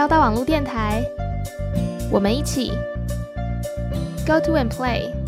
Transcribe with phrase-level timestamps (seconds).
[0.00, 1.04] 交大网络电台，
[2.10, 2.72] 我们一起
[4.26, 5.19] Go to and play。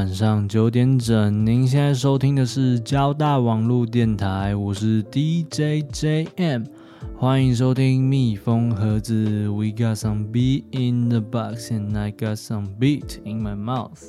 [0.00, 6.64] 晚上九点整，您现在收听的是交大网络电台，我是 DJ JM，
[7.18, 9.46] 欢迎收听蜜蜂盒子。
[9.50, 14.00] We got some beat in the box and I got some beat in my mouth。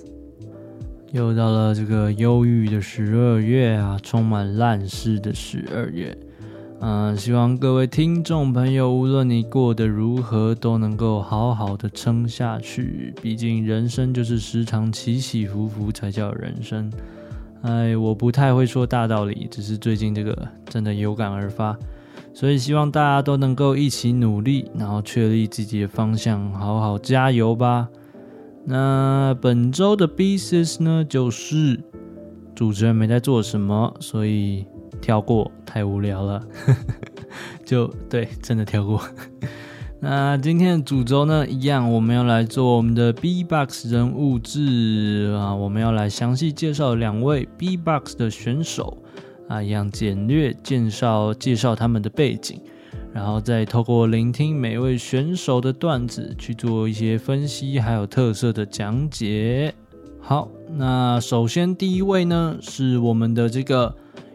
[1.12, 6.18] 又到了这个忧郁的十二月啊，充满烂事的十二月。
[6.84, 13.14] 嗯，希望各位听众朋友，无论你过得如何，都能够好好的撑下去。
[13.22, 16.92] 毕竟人生就是时常起起伏伏才叫人生。
[17.62, 21.78] 哎，我不太会说大道理，只是最近这个真的有感而发，
[22.34, 27.88] 所以希望大家都能够一起努力，然后确立自己的方向，好好加油吧。
[28.66, 31.80] 那本周的 BSS 呢，就是
[32.56, 34.66] 主持人没在做什么，所以。
[35.02, 36.42] 跳过太无聊了，
[37.66, 39.02] 就对，真的跳过。
[40.04, 48.98] 那今天的主轴呢，一样，我们要来做我们的 B-Box 人物志啊，我们要来详细介绍两位 B-Box 的选手
[49.48, 52.60] 啊，一样简略介绍介绍他们的背景，
[53.14, 59.72] 然后再透过聆听每位选手的段子去做一些分析，还有特色的讲解。
[60.20, 63.96] 好，那首先第一位呢，是我们的这个。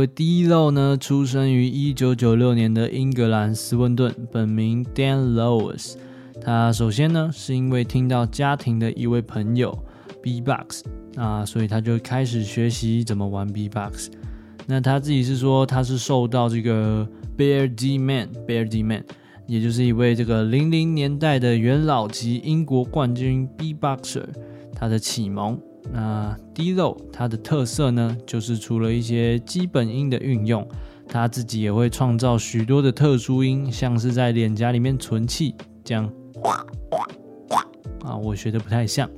[0.00, 5.94] 位 D-Lo 呢，出生于一九九六年的英格兰斯温顿，本名 Dan Lewis。
[6.40, 9.78] 他首先呢，是因为听到家庭的一位朋友
[10.22, 10.84] B-Box
[11.16, 14.10] 啊，所以他就开始学习怎么玩 B-Box。
[14.66, 17.06] 那他自己是说，他是受到这个
[17.36, 19.04] Bear D Man，Bear D Man，
[19.46, 24.24] 也就是一位这个零零年代的元老级英国冠军 B-Boxer，
[24.74, 25.60] 他的启蒙。
[25.92, 30.66] 那 dl 它的特色呢，就是除了一些基本音的运用，
[31.08, 36.08] 他自己也会创造许多的特殊音，像是在脸颊里面存气这样，
[38.04, 39.10] 啊，我学的不太像，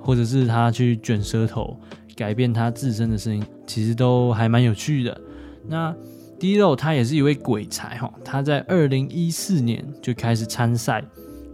[0.00, 1.76] 或者是他去卷舌头，
[2.14, 5.20] 改变他自身的声音，其实都还蛮有趣的。
[5.68, 5.92] 那
[6.38, 11.04] D-Lo 他也是一位鬼才哈，他在二零一四年就开始参赛。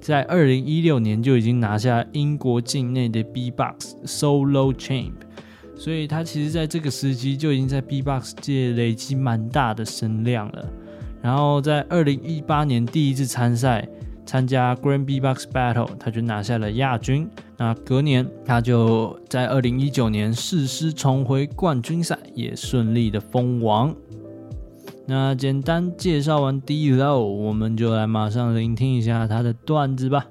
[0.00, 5.12] 在二零一六年就已经拿下英国境内的 B-Box Solo Champ，
[5.76, 10.68] 所以他其实在这个时期就已经在 B-Box 界累积蛮大的声量了。
[11.20, 13.86] 然后在二零一八年第一次参赛，
[14.24, 17.28] 参加 Grand B-Box Battle，他就拿下了亚军。
[17.56, 23.94] 那隔年他就在二零一九年誓师重回冠军赛，也顺利的封王。
[25.10, 30.26] 那简单介绍完 D-Lo，我们就来马上聆听一下他的段子吧。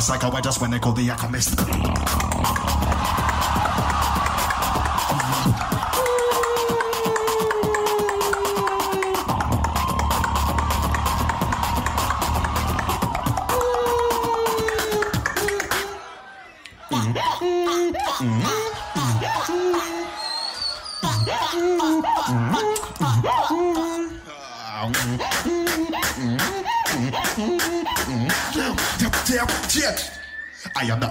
[0.00, 0.30] psycho.
[0.30, 2.09] I just wanna call the alchemist.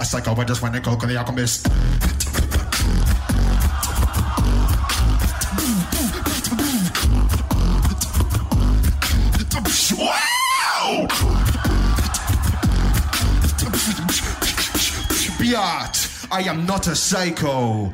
[0.10, 1.68] psychologist when they go to the alchemist.
[16.32, 17.92] I am not a psycho.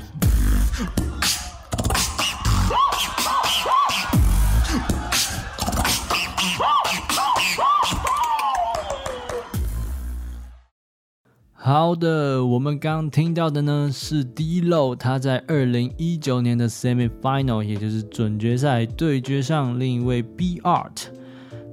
[11.85, 21.09] 好的，我们刚刚听到的呢是 D-Lo，他在二零一九年的 Semi Final，也就是准决赛对决上另一位 B Art。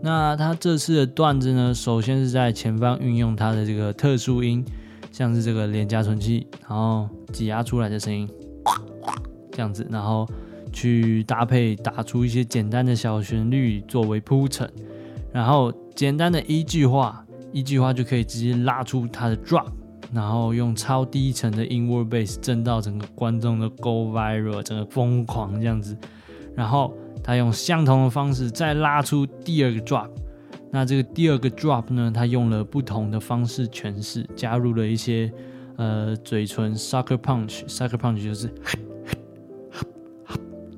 [0.03, 4.63] 那他这次的段子呢，首先是在前方运用他的这个特殊音，
[5.11, 8.29] 像是这个脸颊唇气，然后挤压出来的声音，
[9.51, 10.29] 这样子，然后
[10.75, 14.71] 去搭配打出一些简单的小旋律作为铺陈，
[15.33, 19.69] 然后简单的一句话，一句话就可以直接拉出他的 drop。
[20.13, 25.97] 然后用超低沉的 inward bass 震到整个观众的 go viral，整个疯狂这样子。
[26.55, 26.93] 然后
[27.25, 30.11] 他用相同的方式再拉出第二个 drop。
[30.71, 35.33] 那这个第二个 drop 呢，他用了不同的方式诠释，加入了一些
[35.77, 38.51] 呃嘴唇 sucker punch，sucker punch 就是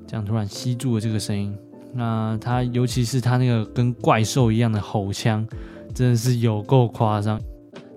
[0.07, 1.57] 这样突然吸住了这个声音。
[1.93, 5.45] 那他尤其是他那个跟怪兽一样的吼腔，
[5.93, 7.39] 真的是有够夸张。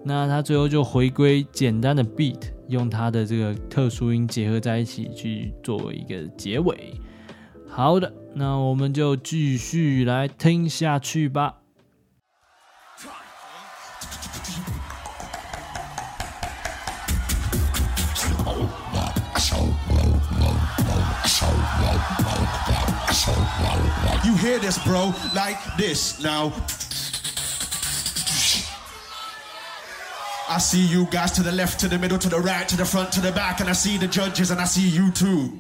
[0.09, 6.99] 那他最后就回归简单的 beat，用他的这个特殊音结合在一起去作为一个结尾。
[7.69, 11.57] 好的，那我们就继续来听下去吧。
[24.25, 25.13] You hear this, bro?
[25.35, 26.53] Like this now.
[30.51, 32.85] I see you guys to the left, to the middle, to the right, to the
[32.85, 35.53] front, to the back, and I see the judges, and I see you too.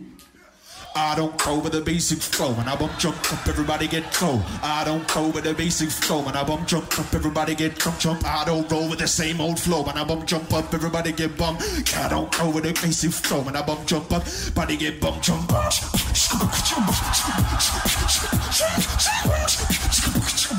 [0.96, 4.42] I don't go with the basic flow, and I bump jump up, everybody get go.
[4.62, 7.98] I don't go with the basic flow, and I bump jump up, everybody get jump
[7.98, 8.24] jump.
[8.24, 11.36] I don't roll with the same old flow, and I bump jump up, everybody get
[11.36, 11.60] bump.
[11.94, 14.24] I don't go with the basic flow, and I bump jump up,
[14.54, 15.48] body get bump jump.
[20.48, 20.56] Look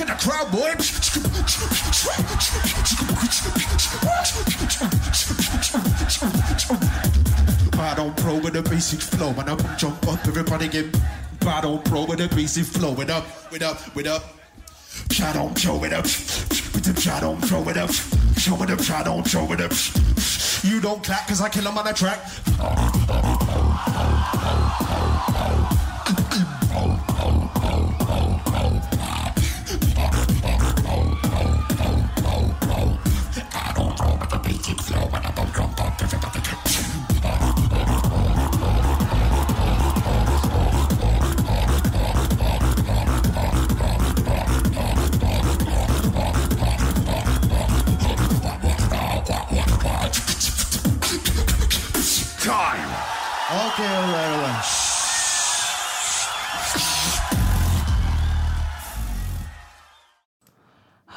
[0.00, 0.70] at the crowd, boy.
[7.80, 10.96] I don't pro with the basic flow, and I jump up, everybody get.
[11.44, 14.22] I don't pro with the basic flow, with up, with up, with up.
[15.20, 18.90] I don't show it up, with the I don't throw it up, show it up,
[18.90, 19.72] I don't show it up.
[20.62, 22.20] You don't clap cause I kill them on the track.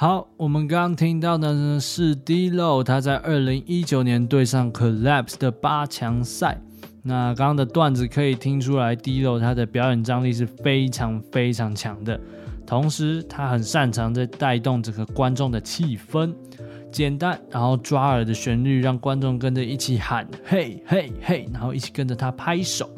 [0.01, 6.59] 好，我们刚刚听到的呢是 D-Lo，他在二零一九年对上 Collapse 的八强赛。
[7.03, 12.19] 那刚刚的段子可以听出来，D-Lo 他的表演张力是非常非常强的，
[12.65, 16.33] 同时他很擅长在带动整个观众的气氛，
[16.91, 22.89] 简单然后抓耳的旋律让观众跟着一起喊嘿嘿嘿，然后一起跟着他拍手。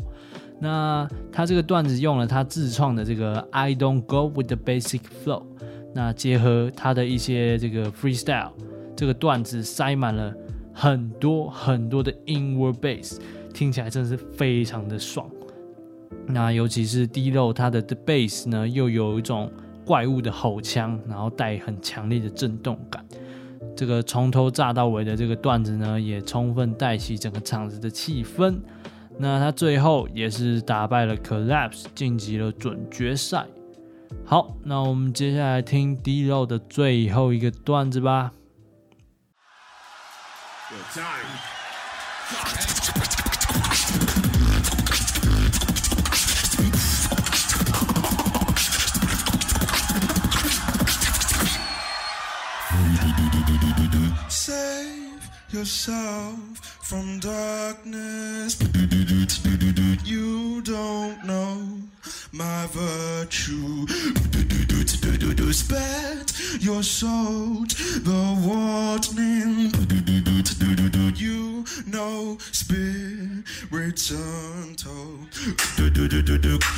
[0.58, 5.44] 那他这个段子用了他自创的这个 I don't go with the basic flow。
[5.94, 8.52] 那结合他的一些这个 freestyle，
[8.96, 10.34] 这个段子塞满了
[10.74, 13.20] 很多很多的 inward bass，
[13.54, 15.30] 听起来真是非常的爽。
[16.26, 19.52] 那尤其是 D-Lo 他的的 bass 呢，又有一种
[19.86, 23.06] 怪物的吼腔，然后带很强烈的震动感。
[23.76, 28.56] 这个从头炸到尾的这个段子呢，也充分带起整个场子的气氛。
[29.18, 33.46] 那他最后也是打败了 Collapse，晋级了准决赛。
[34.26, 38.32] 好，那我们接下来听 D-Lo 的最后一个段子吧。
[54.30, 56.36] Save yourself
[56.82, 58.58] from darkness.
[60.04, 61.84] You don't know
[62.34, 63.86] my virtue.
[65.54, 67.64] Spread your soul,
[68.08, 69.72] the warning.
[71.16, 75.32] You know spirits untold.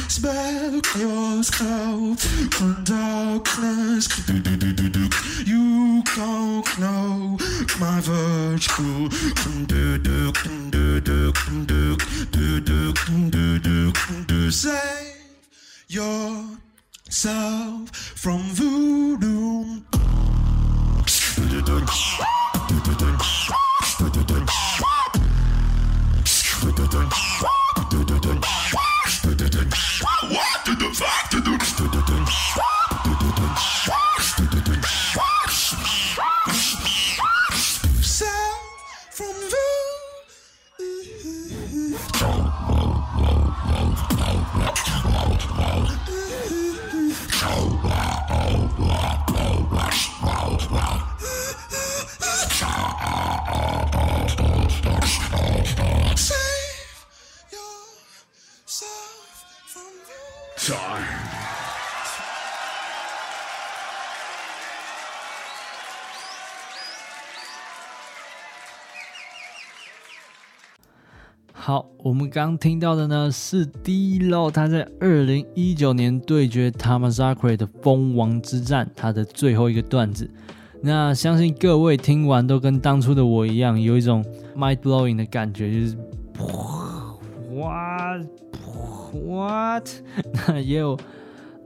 [0.09, 2.19] Spell yourself
[2.51, 4.09] from darkness.
[5.47, 7.37] You don't know
[7.79, 9.09] my virtue.
[9.67, 9.95] Do,
[15.87, 19.81] yourself from voodoo.
[71.65, 80.29] 好，我们刚听到的呢是 D-Lo 他在二零一九年对决 Tamazakre 的蜂王之战，他的最后一个段子。
[80.83, 84.23] 那相信各位听完都跟当初的我一样，有一种
[84.55, 85.97] mind blowing 的感觉，就是
[87.51, 88.27] what
[89.25, 89.89] what？
[90.47, 90.95] 那也有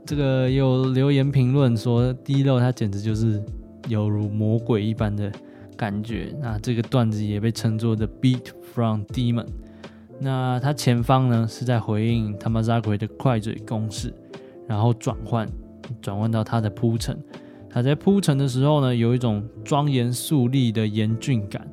[0.06, 3.38] 这个也有留言评论说 D-Lo 他简直就是
[3.86, 5.30] 犹如魔鬼一般的
[5.76, 6.34] 感觉。
[6.40, 9.44] 那这个段子也被称作 The Beat from Demon。
[10.22, 14.12] 那他前方呢是在回应 Tamazakre 的快嘴攻势，
[14.68, 15.48] 然后转换
[16.02, 17.18] 转换到他的铺陈。
[17.70, 21.66] 他在铺陈的时候呢，有一种庄严肃立的严峻感，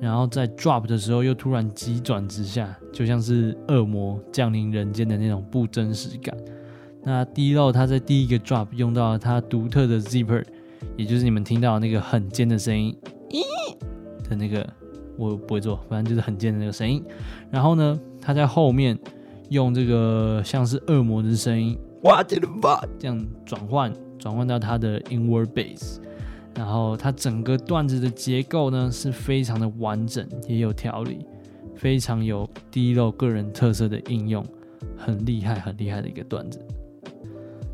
[0.00, 6.34] 然后在 drop 的时候又突然急转直下，就像是恶魔降临人间的那种不真实感。
[7.02, 10.42] 那 D-Lo 他在第一个 drop 用到了他独特的 zipper，
[10.96, 12.96] 也就是你们听到那个很尖的声音，
[13.28, 14.66] 咦的那个。
[15.16, 17.04] 我不会做，反正就是很贱的那个声音。
[17.50, 18.98] 然后呢，他在后面
[19.50, 25.98] 用这个像是恶魔的声音，What the fuck，这样转换转换到他的 inward bass。
[26.54, 31.24] 然后他整个段子的结构呢是非常的完整，也有条理，
[31.74, 34.44] 非常有低漏个人特色的应用，
[34.96, 36.58] 很厉害很厉害的一个段子。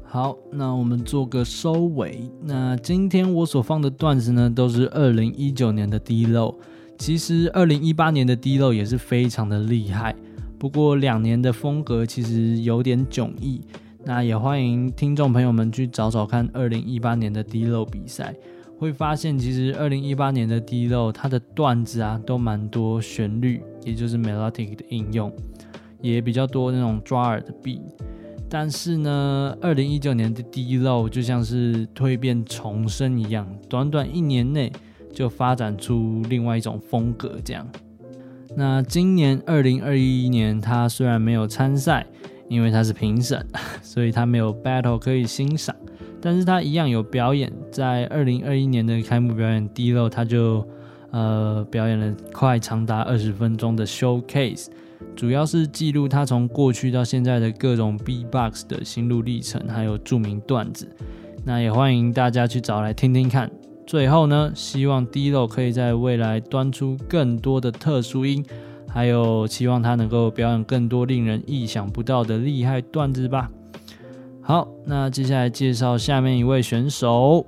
[0.05, 2.31] 好，那我们做个收尾。
[2.41, 6.55] 那今天我所放的段子呢，都是二零一九年的 D-Lo。
[6.99, 10.15] 其实二零一八年的 dl 也是非常的厉害，
[10.59, 13.61] 不过两年的风格其实有点迥异。
[14.05, 18.35] 那也欢迎听众朋友们去找找看二零一八年的 dl 比赛，
[18.79, 25.33] 会发现其实二零一八年的 dl 它的段子啊都蛮多旋律，也就是 melodic 的应用，
[26.03, 27.81] 也比较多那种抓耳的 beat。
[28.51, 34.73] 但是呢，二零一九年的 dl 就像是蜕变重生一样，短短一年内。
[35.19, 37.67] 就发展出另外一种风格，这样。
[38.55, 42.07] 那今年二零二一年，他虽然没有参赛，
[42.49, 43.45] 因为他是评审，
[43.83, 45.75] 所以他没有 battle 可以欣赏，
[46.21, 47.53] 但是他一样有表演。
[47.73, 50.65] 在二零二一年的开幕表演，D-Lo 他就
[51.11, 54.69] 呃表演了快长达二十分钟的 showcase，
[55.17, 60.89] 主要是记录他从过去到现在的各种 B-box 的心路历程，还有著名段子。
[61.45, 63.51] 那也欢迎大家去找来听听看。
[63.89, 68.45] 最后呢，希望 D-Lo 可以在未来端出更多的特殊音，
[68.87, 73.51] 还有希望他能够表演更多令人意想不到的厉害段子吧。
[74.43, 77.47] 好，那接下来介绍下面一位选手。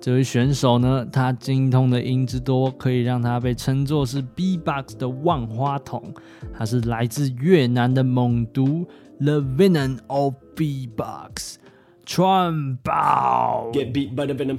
[0.00, 6.12] 这位选手呢，他精通的音之多，可以让他被称作是 B-Box 的万花筒。
[6.52, 8.84] 他是来自越南的猛毒
[9.20, 11.58] ，The Venom of B-Box，Tron
[12.82, 13.72] Bao。
[13.72, 14.58] Get beat by the venom.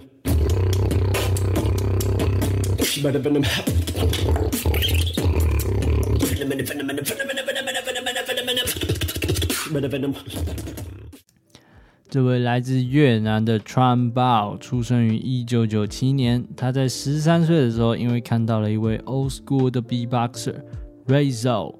[12.09, 16.45] 这位来自越南的 Tron Bao 出生于一九九七年。
[16.57, 20.55] 他在十三岁的时候，因为看到了一位 Old School 的 B-Boxer
[21.07, 21.75] Razor，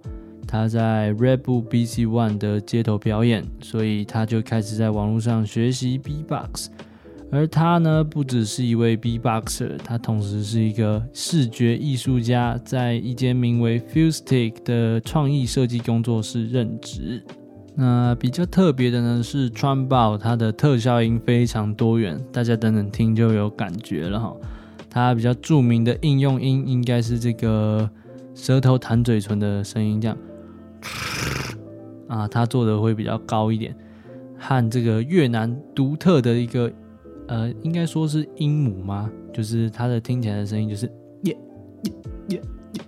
[0.47, 6.69] 他在 Red Bull BC One 的街头表演，所以他就开始在网络上学习 B-Box。
[7.33, 17.23] 而他呢，不只是一位 B-Boxer，他同时是一个视觉艺术家，在一间名为 Fustic 的创意设计工作室任职。
[17.73, 24.35] 那比较特别的呢，是 Tron Bao，它的特效音非常多元，大家等等听就有感觉了哈。
[24.89, 27.89] 它比较著名的应用音应该是这个
[28.35, 30.17] 舌头弹嘴唇的声音，这样
[32.09, 33.73] 啊，它做的会比较高一点，
[34.37, 36.69] 和这个越南独特的一个。
[37.31, 39.09] 呃，应该说是音母吗？
[39.31, 40.85] 就是它的听起来的声音就是
[41.23, 41.37] 耶
[41.85, 41.93] 耶
[42.27, 42.41] 耶
[42.73, 42.81] 耶，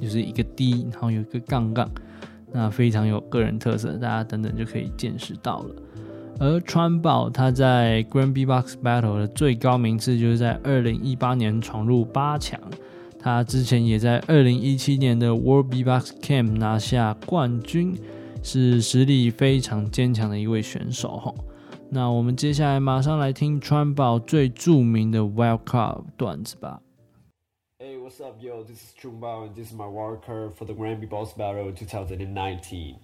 [0.00, 1.90] 就是一个低然后有一个杠杠，
[2.52, 5.74] 那非常有个人特色，大家等等就可以见识到了。
[6.38, 12.60] 而川宝他在 Grand B Box Battle 的最高名次就是在二零一八年闯入八强，
[13.18, 17.92] 他之前也在二零一七年的 World B Box Camp 拿下冠军，
[18.40, 21.34] 是实力非常坚强的一位选手吼。
[21.94, 26.82] 那我们接下来马上来听川宝最著名的 Wild Card 段子吧。
[27.78, 28.64] Hey, what's up, yo?
[28.64, 32.96] This is Chungbao, and this is my wild card for the Grand Beatbox Battle 2019.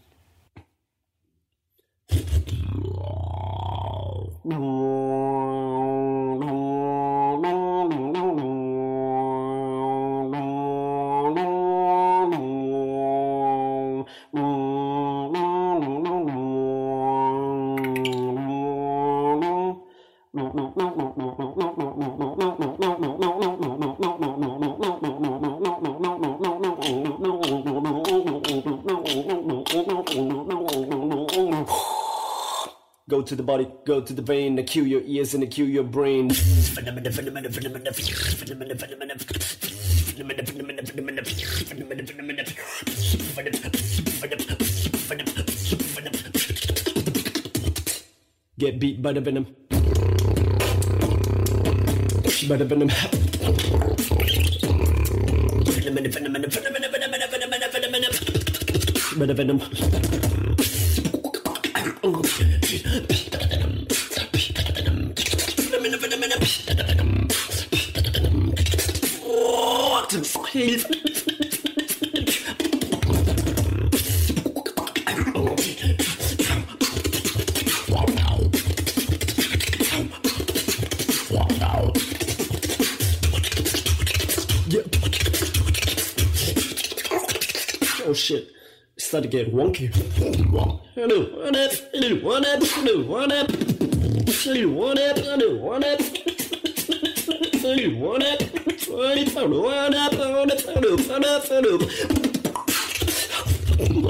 [33.31, 36.27] To the body, go to the vein, cue your ears and cue your brain.
[48.59, 49.47] Get beat by the venom.
[52.49, 52.89] By the venom.
[59.17, 59.61] By the venom.
[70.53, 70.57] Oh
[88.13, 88.51] shit.
[88.99, 89.95] Start to get wonky.
[90.97, 91.73] Hello, what up?
[91.93, 92.61] Hello, what up?
[92.65, 93.51] Hello, what up?
[93.53, 95.17] Hello, what up?
[95.17, 96.01] Hello, what up?
[97.61, 98.60] Hello, what up?
[98.91, 101.79] Follow up, follow up, follow up, follow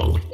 [0.01, 0.30] up.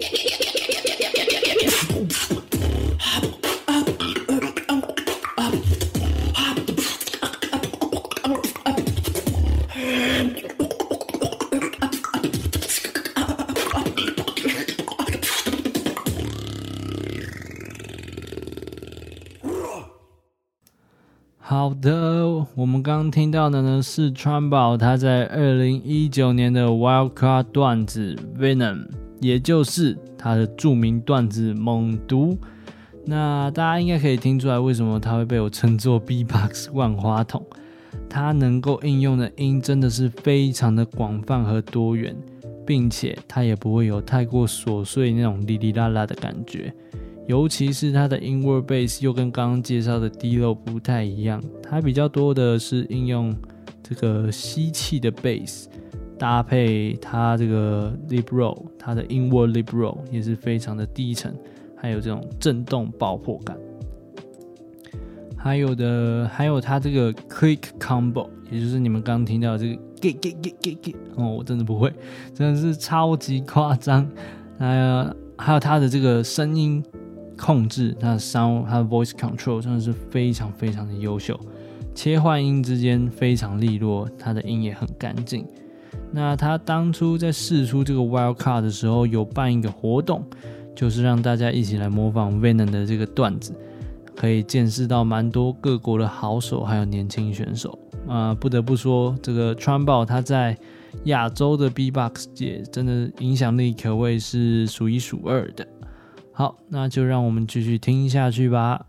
[21.49, 28.89] 好的，我们刚刚听到的呢是川宝他在二零一九年的 Wild Card 段子 Venom，
[29.21, 32.37] 也就是他的著名段子猛毒。
[33.05, 37.41] 那大家应该可以听出来，为什么他会被我称作 B-Box 万花筒？
[38.09, 42.17] 他能够应用的音真的是非常的广泛和多元，
[42.67, 46.75] 并且他也不会有太过琐碎那种哩哩啦啦的感觉。
[47.27, 53.35] 尤其是它的 inward bass 又跟刚刚介绍的 dlo 不太一样，它比较多的是应用
[53.83, 55.65] 这个吸气的 bass
[56.17, 61.35] 搭配它这个 lip roll，它的 inward lip roll 也是非常的低沉，
[61.77, 63.57] 还有这种震动爆破感。
[65.37, 71.93] 还有的还有它这个 click combo，也就是你们刚听到的这个 get get get get get，哦，我真的不会，
[72.33, 74.09] 真的是超级夸张。
[74.59, 76.83] 还有还有它的这个声音。
[77.37, 81.39] 控制它的 sound，它的 voice control 真的是非常非常的优秀，
[81.95, 85.47] 切换音之间非常利落，它的音也很干净。
[86.13, 90.25] 那他当初在试出这个 wild card 的时候，有办一个活动，
[90.75, 93.53] 就是让大家一起来模仿 Venom 的这个段子，
[94.15, 100.57] 可以见识到蛮多各国的好手还有年轻选手啊、不得不说，这个川宝他在
[101.05, 105.67] 亚洲的 B-Box 界真的影响力可谓是数一数二的。
[106.36, 108.88] 好，那就让我们继续听下去吧。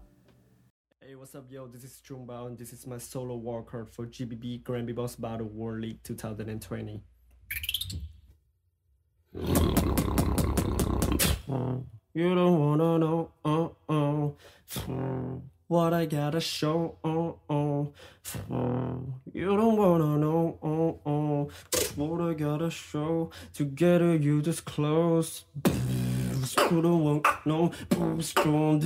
[1.00, 1.68] Hey, what's up, yo?
[1.68, 5.80] This is Chungbao, and this is my solo wildcard for GBB Grand Beatbox Battle World
[5.80, 7.02] League 2020.
[12.14, 14.28] You don't wanna know, uh, uh,
[15.66, 17.86] what I gotta show, uh, uh,
[19.32, 21.44] You don't wanna know, uh, uh,
[21.96, 25.44] what I gotta show to get you this close.
[25.64, 26.05] Screw won't
[27.45, 27.71] no
[28.21, 28.81] strong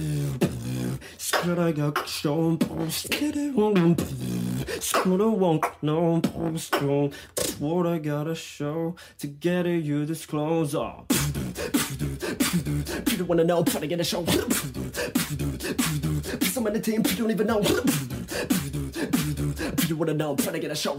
[1.17, 2.07] Screw I got
[5.31, 6.21] won't no
[6.57, 7.13] strong
[7.59, 10.75] What I gotta show to get you this close.
[10.75, 10.99] Ah.
[10.99, 11.07] Up
[13.05, 14.25] People wanna know, try to get a show.
[16.45, 17.61] Some of the team, you don't even know.
[19.87, 20.35] You wanna know?
[20.35, 20.93] Try to get a show.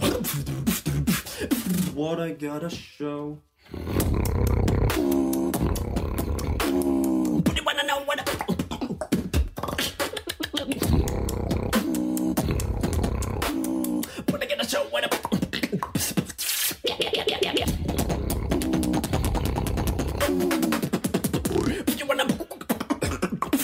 [1.94, 3.38] What I gotta show.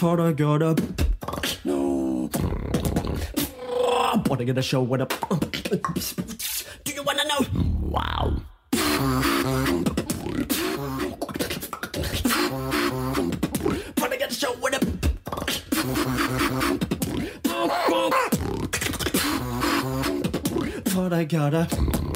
[0.00, 0.76] What I gotta.
[1.64, 2.28] No.
[4.28, 4.80] What I gotta show?
[4.80, 5.12] What up?
[6.84, 7.40] Do you wanna know?
[7.80, 8.40] Wow.
[13.96, 14.52] What I gotta show?
[14.52, 14.84] What up?
[20.94, 22.07] What I gotta.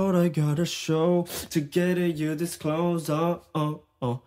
[0.00, 3.10] What I gotta show to get you this close?
[3.10, 4.22] Oh, oh, oh.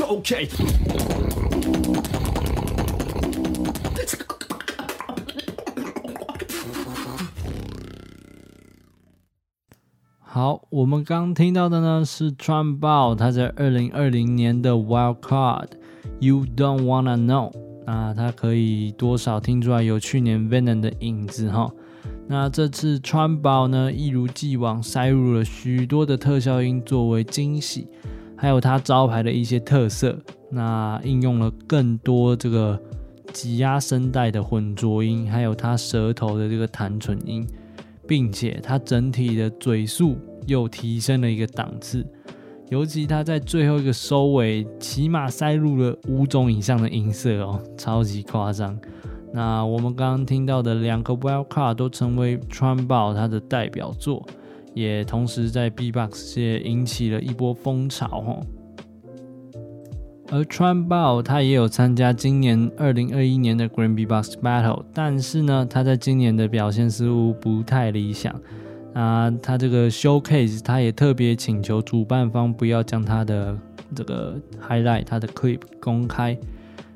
[0.00, 0.48] Okay.
[10.34, 15.66] 好，我们刚听到的呢是川宝他在二零二零年的 Wild Card
[16.20, 17.52] You Don't Wanna Know，
[17.86, 21.70] 那他可以多少听出来有去年 Venom 的影子哈。
[22.26, 27.86] 那这次川宝呢，一如既往塞入了许多的特效音作为惊喜，
[28.34, 30.18] 还有他招牌的一些特色，
[30.50, 32.80] 那应用了更多这个
[33.34, 37.46] 挤压声带的混浊音，还有他舌头的这个弹唇音。
[38.12, 42.06] 并且它整体的嘴速又提升了一个档次，
[42.68, 48.78] 尤其它在最后一个收尾，起码塞入了五种以上的音色哦，超级夸张。
[49.32, 54.22] 那我们刚刚听到的两个 Wild Card 都成为川爆它的代表作，
[54.74, 58.46] 也同时在 B-Box 界引起了一波风潮哦。
[60.32, 68.34] 而川爆他也有参加今年二零二一年的 Grand B-Box Battle，但是呢，他在今年的表现似乎不太理想。
[68.94, 73.54] 啊，他这个 Showcase 他也特别请求主办方不要将他的
[73.94, 76.38] 这个 Highlight 他的 Clip 公开。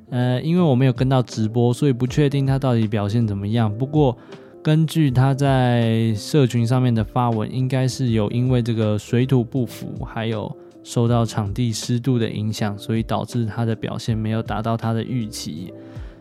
[0.08, 3.70] 呃，因为我没有跟到直播，所以不确定他到底表现怎么样。
[3.76, 4.16] 不过
[4.62, 10.50] 根据他在社群上面的发文，应该是有因为这个水土不服，还有。
[10.86, 15.74] 受到场地湿度的影响，所以导致他的表现没有达到他的预期，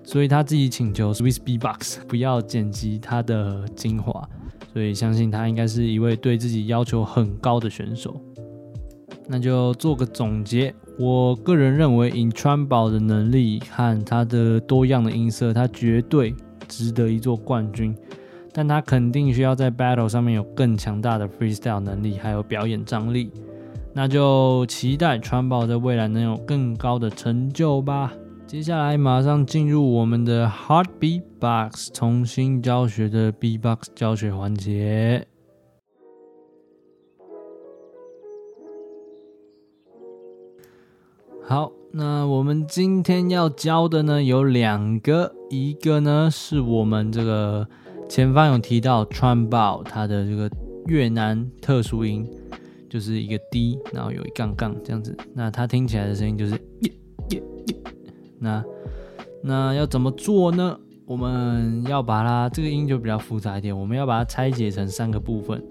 [0.03, 4.27] 所以他自己请求 Swiss B-Box 不要剪辑他的精华，
[4.73, 8.19] 所以相信他应该是一位对自己要求很高的选手。
[9.27, 16.33] 那就做个总结，我个人认为 Intrapo 的能力和他的多样的音色，他绝对
[16.67, 17.95] 值得一座冠军，
[18.51, 23.29] 但他肯定需要在 Battle 上面有更强大的 Freestyle 能力，还有表演张力。
[23.97, 28.11] 那就期待川宝在未来能有更高的成就吧。
[28.45, 35.25] 接下来马上进入我们的 Heartbeat Box 重新教学的 B-Box 教学环节。
[41.47, 47.65] 好，那我们今天要教的呢有两个，一个呢是我们这个
[48.09, 50.51] 前方有提到川宝它的这个
[50.87, 52.27] 越南特殊音。
[52.95, 56.91] 就是一个 D，然后有一杠杠这样子，那它听起来的声音就是耶
[57.31, 57.75] 耶耶。
[58.39, 58.63] 那
[59.43, 60.79] 那要怎么做呢？
[61.05, 65.61] 我们要把它这个音就比较复杂一点，我们要把它拆解成三个部分。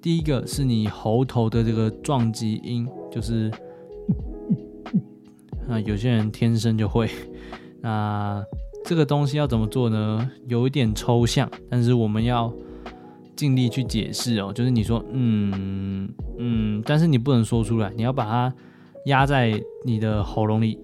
[0.00, 3.50] 第一个是你喉头的这个撞击音，就是
[5.68, 7.10] 啊，有些人天生就会。
[7.80, 8.40] 那
[8.84, 10.30] 这个东西要怎么做呢？
[10.46, 12.54] 有一点抽象，但是我们要。
[13.42, 18.54] 尽力去解释哦，就是你说嗯嗯，但是你不能说出来，你要把它
[19.06, 20.78] 压在你的喉咙里，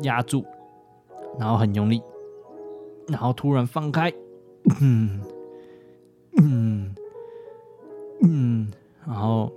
[0.00, 0.42] 压住，
[1.38, 2.00] 然后很用力，
[3.08, 4.10] 然后突然放开，
[4.80, 5.20] 嗯
[6.40, 6.94] 嗯
[8.22, 8.72] 嗯，
[9.06, 9.52] 然后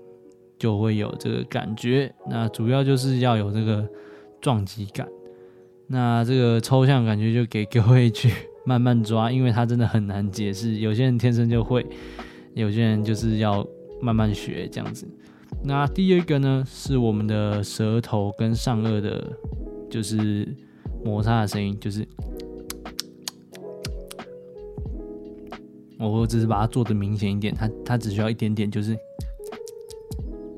[0.60, 2.14] 就会有这个感觉。
[2.30, 3.88] 那主要就是要有这个
[4.42, 5.08] 撞击感，
[5.88, 8.30] 那这个抽象感觉就给各位去。
[8.66, 10.80] 慢慢抓，因为它真的很难解释。
[10.80, 11.86] 有些人天生就会，
[12.54, 13.66] 有些人就是要
[14.02, 15.08] 慢慢学这样子。
[15.64, 19.26] 那第二个呢，是我们的舌头跟上颚的，
[19.90, 20.48] 就是
[21.04, 22.06] 摩擦的声音，就是
[25.98, 28.98] 我只是把它做的明显一点，它它只需要一点点，就是，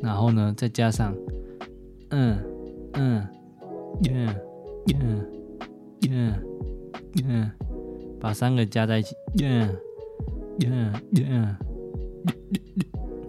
[0.02, 1.16] 然后呢，再加上，
[2.10, 2.38] 嗯
[2.94, 3.28] 嗯
[4.02, 4.36] ，yeah
[4.88, 5.26] yeah
[6.02, 6.34] yeah
[7.14, 7.50] yeah，
[8.20, 9.70] 把三个加在一起，yeah
[10.60, 11.56] yeah yeah，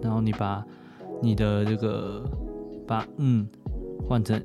[0.01, 0.65] 然后你把
[1.21, 2.23] 你的这个
[2.87, 3.47] 把嗯
[4.07, 4.41] 换成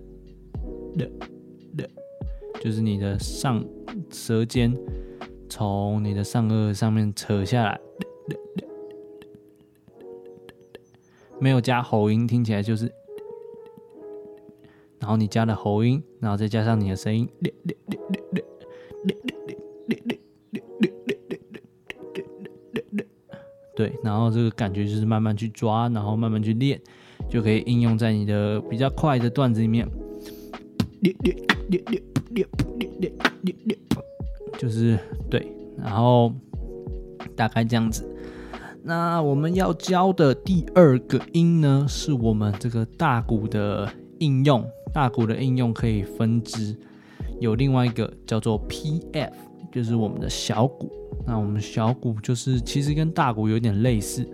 [0.97, 1.11] 的，
[2.61, 3.65] 就是你的上
[4.11, 4.77] 舌尖。
[5.47, 7.81] 从你的上颚上面扯下来，
[11.39, 12.91] 没有加喉音，听起来就是。
[14.99, 17.29] 然后你加了喉音，然后再加上你的声音，
[23.85, 26.81] 对，然后这个感觉就是慢慢去抓，然后慢慢去练，
[27.29, 29.87] 就可以应用在你的比较快的段子里面。
[34.57, 36.33] 就是对，然后
[37.37, 38.09] 大概这样子。
[38.83, 43.87] 那我们要教的第二个音呢，是我们这个大鼓的
[44.21, 44.65] 应用。
[44.95, 46.75] 大鼓的应用可以分支，
[47.39, 49.33] 有另外一个叫做 PF，
[49.71, 50.91] 就是我们的小鼓。
[51.27, 54.29] 那我们小鼓就是其实跟大鼓有点类似，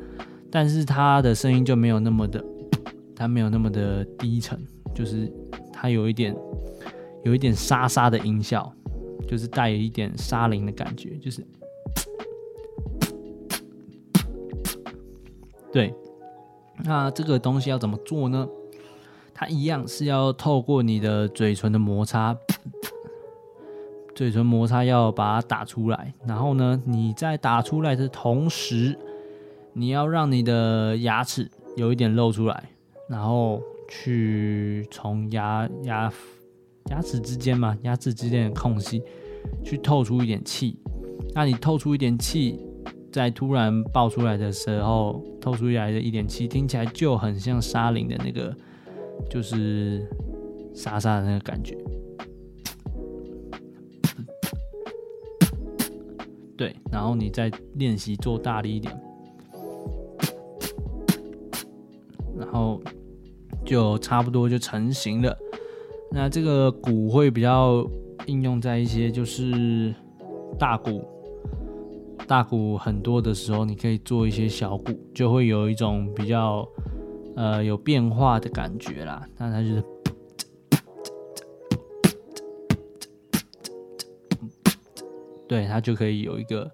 [0.51, 2.45] 但是它的声音就没有那么的，
[3.15, 4.59] 它没有那么的低沉，
[4.95, 5.33] 就是
[5.73, 6.37] 它有一点
[7.25, 8.73] 有一点沙沙的音效。
[9.29, 11.47] 就是带有一点沙铃的感觉，就是，
[15.73, 15.95] 对。
[16.83, 18.49] 那这个东西要怎么做呢？
[19.33, 22.37] 它一样是要透过你的嘴唇的摩擦，
[24.21, 26.13] 嘴唇摩擦要把它打出来。
[26.27, 28.95] 然后呢，你在打出来的同时，
[29.73, 32.65] 你要让你的牙齿有一点露出来，
[33.09, 36.13] 然后去从牙牙。
[36.91, 39.03] 牙齿之间嘛，牙齿之间的空隙，
[39.65, 40.77] 去透出一点气。
[41.35, 42.59] 那你透出一点气，
[43.11, 48.55] 在突然爆出来的时候，透出来的一点气，听起来就很像沙铃的那个，
[49.31, 50.07] 就是
[50.75, 51.77] 沙沙的那个感觉。
[56.61, 58.95] 对，然后你再练习做大力一点，
[62.37, 62.79] 然后
[63.65, 65.35] 就差不多就成型了。
[66.13, 67.83] 那这个鼓会比较
[68.27, 69.95] 应用在一些就是
[70.59, 71.03] 大鼓，
[72.27, 76.69] 大鼓很多的时候，你可以做一些小鼓，就会有一种比较
[77.37, 79.27] 呃有变化的感觉啦。
[79.39, 79.85] 那它就是，
[85.51, 86.71] 对，它就可以有一个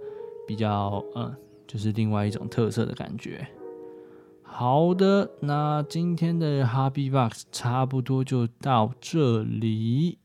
[0.46, 1.34] 比较嗯，
[1.66, 3.48] 就是另外一种特色的感觉。
[4.42, 10.18] 好的，那今天的 Hobby Box 差不多就到这里。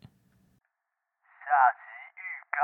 [1.24, 1.48] 下
[1.80, 1.84] 集
[2.18, 2.20] 预
[2.52, 2.60] 告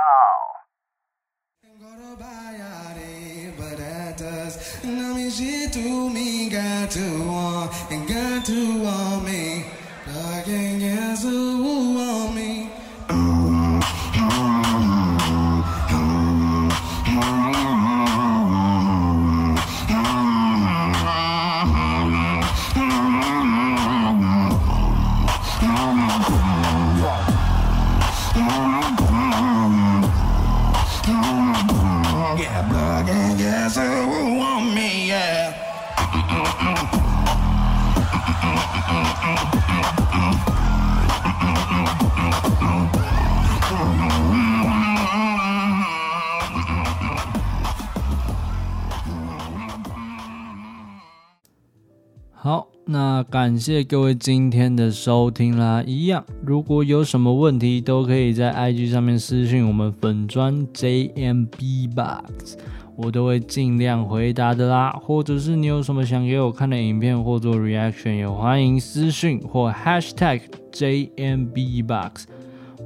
[53.39, 55.84] 感谢各位今天的收听啦。
[55.86, 62.58] 一样，如果有什么问题，都可以在 IG 上面私信我们粉砖 JMB Box，
[62.95, 64.89] 我都会尽量回答的啦。
[65.04, 72.26] 或者是你有什么想给我看的影片或做 reaction，也欢迎私信或 Hashtag JMB Box，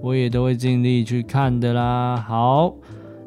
[0.02, 2.18] 我也都会尽力去看的啦。
[2.28, 2.76] 好。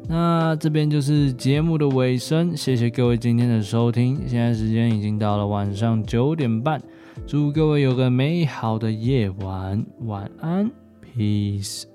[0.07, 4.21] 那这边就是节目的尾声，谢谢各位今天的收听。
[4.27, 6.79] 现在时间已经到了晚上九点半，
[7.25, 10.69] 祝各位有个美好的夜晚，晚安
[11.01, 11.94] ，peace。